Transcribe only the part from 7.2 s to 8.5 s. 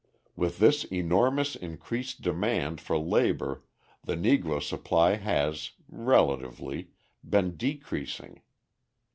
been decreasing.